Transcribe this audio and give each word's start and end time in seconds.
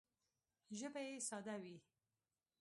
ژبه 0.77 1.01
یې 1.07 1.17
ساده 1.27 1.55
وي 1.63 1.77